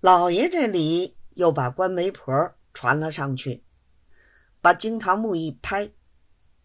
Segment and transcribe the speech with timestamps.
[0.00, 3.64] 老爷这里又把关媒婆传了上去，
[4.60, 5.90] 把惊堂木一拍，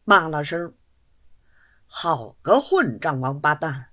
[0.03, 0.75] 骂了声
[1.87, 3.87] ：“好个混账王八蛋！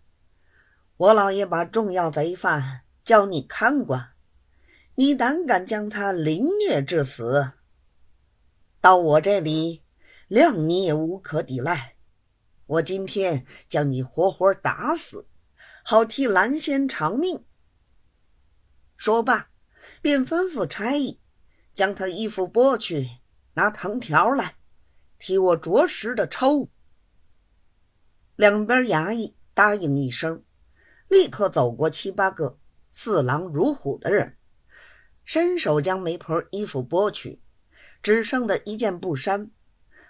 [0.98, 4.10] 我老爷把重要贼犯叫你看管，
[4.96, 7.52] 你胆敢将他凌虐致死，
[8.82, 9.82] 到我这里，
[10.28, 11.94] 谅你也无可抵赖。
[12.66, 15.26] 我今天将你活活打死，
[15.82, 17.42] 好替蓝仙偿命。”
[19.00, 19.48] 说罢，
[20.02, 21.18] 便吩咐差役
[21.72, 23.08] 将他衣服剥去，
[23.54, 24.56] 拿藤条来，
[25.18, 26.68] 替我着实的抽。
[28.36, 30.44] 两边衙役答应一声，
[31.08, 32.58] 立刻走过七八个
[32.92, 34.36] 四狼如虎的人，
[35.24, 37.40] 伸手将媒婆衣服剥去，
[38.02, 39.50] 只剩的一件布衫，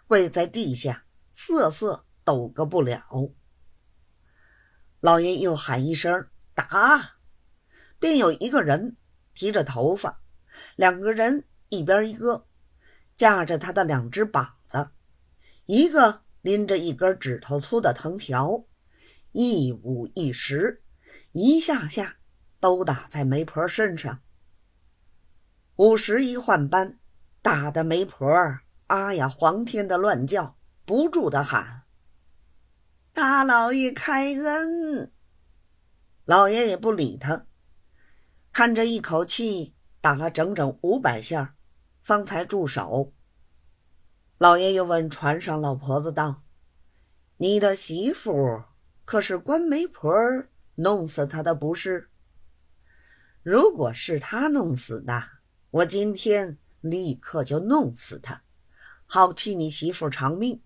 [0.09, 3.31] 跪在地下瑟瑟抖个不了。
[4.99, 7.20] 老爷又喊一声打。
[8.01, 8.97] 便有一个人
[9.35, 10.21] 提着头发，
[10.75, 12.47] 两个人一边一个，
[13.15, 14.91] 架着他的两只膀子，
[15.67, 18.65] 一个拎着一根指头粗的藤条，
[19.33, 20.83] 一五一十，
[21.33, 22.17] 一下下
[22.59, 24.21] 都打在媒婆身上。
[25.77, 26.99] 五十一换班，
[27.43, 28.27] 打的媒婆
[28.87, 31.83] 啊呀黄天的乱叫，不住的喊
[33.13, 35.13] ：“大老爷开恩！”
[36.25, 37.47] 老爷也不理他。
[38.61, 41.55] 看着一口气打了整整五百下，
[42.03, 43.15] 方才住手。
[44.37, 46.43] 老爷又问船上老婆子道
[47.41, 48.63] ：“你的媳妇
[49.07, 50.13] 可是关媒婆
[50.75, 52.11] 弄死她的不是？
[53.43, 55.23] 如果是他弄死的，
[55.71, 58.43] 我今天立刻就弄死他，
[59.07, 60.61] 好替你媳妇偿命。